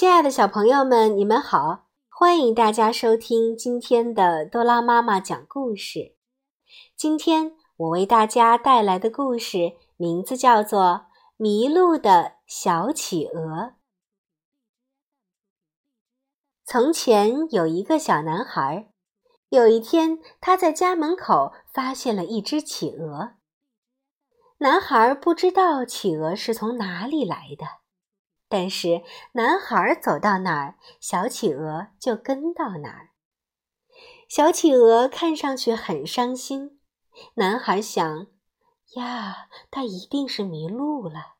[0.00, 1.90] 亲爱的小朋友们，你们好！
[2.08, 6.16] 欢迎大家收听今天的多拉妈妈讲故事。
[6.96, 10.80] 今天我为大家带来的故事名字叫做
[11.36, 13.42] 《迷路的小企鹅》。
[16.64, 18.90] 从前有一个小男孩，
[19.50, 23.34] 有一天他在家门口发现了一只企鹅。
[24.60, 27.79] 男孩不知道企鹅是从哪里来的。
[28.50, 29.02] 但是
[29.34, 33.10] 男孩走到哪儿，小企鹅就跟到哪儿。
[34.28, 36.80] 小企鹅看上去很伤心。
[37.34, 38.26] 男孩想
[38.96, 41.36] ：“呀，他一定是迷路了。”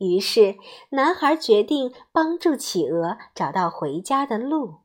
[0.00, 0.56] 于是，
[0.92, 4.80] 男孩决定帮助企鹅找到回家的路。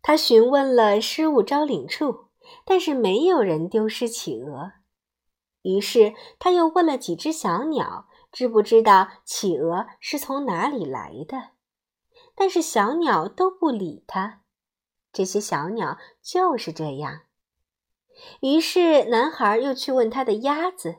[0.00, 2.28] 他询问了失物招领处，
[2.64, 4.72] 但是没有人丢失企鹅。
[5.60, 8.06] 于是，他又问了几只小鸟。
[8.32, 11.50] 知不知道企鹅是从哪里来的？
[12.34, 14.42] 但是小鸟都不理它。
[15.12, 17.22] 这些小鸟就是这样。
[18.40, 20.98] 于是男孩又去问他的鸭子，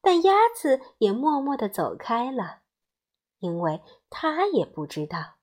[0.00, 2.60] 但鸭子也默默地走开了，
[3.38, 5.34] 因为他也不知道。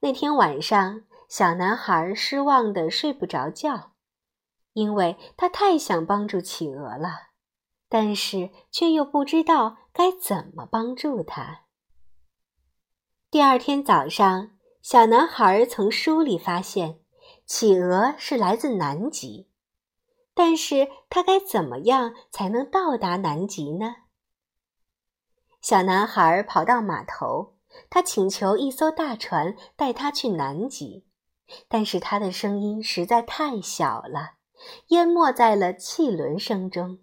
[0.00, 3.92] 那天晚上，小男孩失望的睡不着觉，
[4.74, 7.31] 因为他太想帮助企鹅了。
[7.92, 11.64] 但是却又不知道该怎么帮助他。
[13.30, 17.00] 第二天早上，小男孩从书里发现，
[17.44, 19.50] 企鹅是来自南极，
[20.32, 23.96] 但是他该怎么样才能到达南极呢？
[25.60, 27.58] 小男孩跑到码头，
[27.90, 31.04] 他请求一艘大船带他去南极，
[31.68, 34.36] 但是他的声音实在太小了，
[34.88, 37.00] 淹没在了汽轮声中。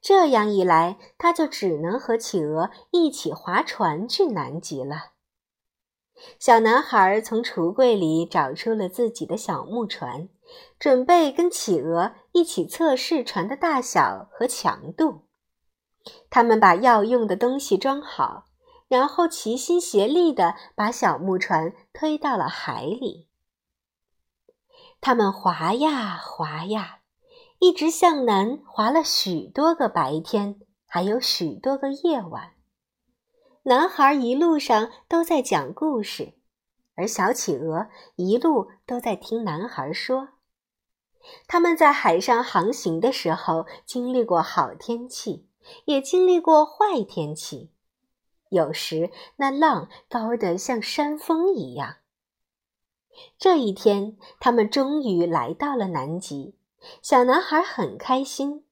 [0.00, 5.12] 这样一来，他就只能和企鹅一起划船去南极了。
[6.38, 10.28] 小男孩从橱柜里找出了自己的小木船，
[10.78, 15.26] 准备跟企鹅一起测试船的大小和强度。
[16.30, 18.44] 他们把要用的东西装好，
[18.88, 23.28] 然后齐心协力地把小木船推到了海里。
[25.00, 27.01] 他们划呀划呀。
[27.62, 32.54] 一直向南划了许多个白天，还有许多个夜晚。
[33.62, 36.32] 男孩一路上都在讲故事，
[36.96, 37.86] 而小企鹅
[38.16, 40.30] 一路都在听男孩说。
[41.46, 45.46] 他们在海上航行的时候，经历过好天气，
[45.84, 47.70] 也经历过坏天气。
[48.48, 51.98] 有时那浪高得像山峰一样。
[53.38, 56.56] 这一天，他们终于来到了南极。
[57.00, 58.64] 小男孩很开心，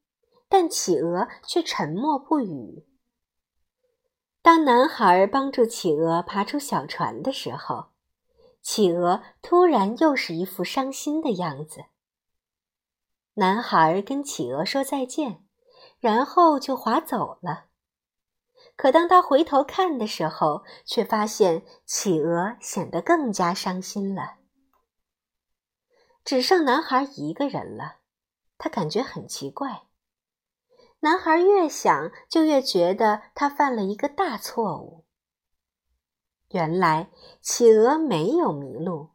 [0.48, 2.86] 但企鹅却沉默不语。
[4.42, 7.90] 当男孩帮助企鹅爬出小船的时候，
[8.62, 11.84] 企鹅突然又是一副伤心的样子。
[13.34, 15.44] 男孩跟企鹅说再见，
[15.98, 17.66] 然后就划走了。
[18.76, 24.38] 可当他回头看的时候，却发现企鹅显得更加伤心了。
[26.24, 27.99] 只剩男孩一个人了。
[28.60, 29.86] 他感觉很奇怪。
[31.00, 35.06] 男孩越想，就越觉得他犯了一个大错误。
[36.50, 37.10] 原来，
[37.40, 39.12] 企鹅没有迷路，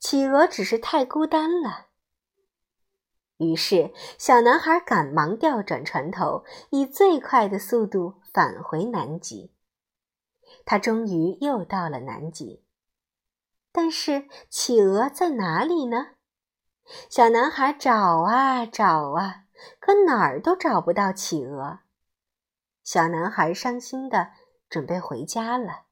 [0.00, 1.86] 企鹅只是太孤单了。
[3.36, 9.54] 于是，小男孩赶忙调转船头，以最快的速度返回南极。
[10.64, 12.64] 他终于又到了南极，
[13.70, 16.08] 但是企鹅在哪里呢？
[17.08, 17.92] 小男孩找
[18.22, 19.44] 啊找啊，
[19.78, 21.80] 可哪儿都找不到企鹅。
[22.82, 24.30] 小男孩伤心的
[24.68, 25.82] 准备回家了。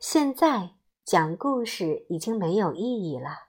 [0.00, 0.70] 现在
[1.04, 3.48] 讲故事已经没有意义了，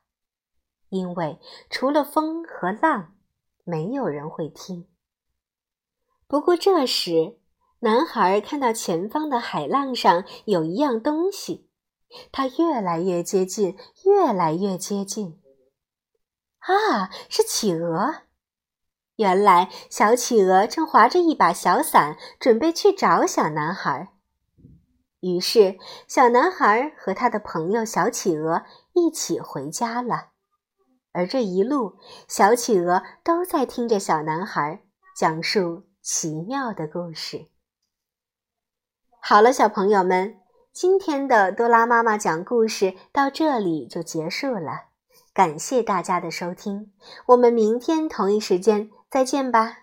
[0.90, 1.40] 因为
[1.70, 3.16] 除了风和浪，
[3.64, 4.88] 没有人会听。
[6.28, 7.40] 不过这时，
[7.80, 11.70] 男孩看到前方的海浪上有一样东西，
[12.32, 15.42] 它越来越接近，越来越接近。
[16.66, 18.24] 啊，是企鹅！
[19.18, 24.14] 原来小企鹅正划着一把小伞，准备去找小男孩。
[25.20, 25.78] 于是，
[26.08, 28.64] 小男孩和他的朋友小企鹅
[28.94, 30.30] 一起回家了。
[31.12, 34.84] 而这一路，小企鹅都在听着小男孩
[35.16, 37.50] 讲述奇妙的故事。
[39.22, 40.40] 好了，小朋友们，
[40.72, 44.93] 今天的多拉妈妈讲故事到这里就结束了。
[45.34, 46.92] 感谢大家的收听，
[47.28, 49.83] 我们明天同一时间再见吧。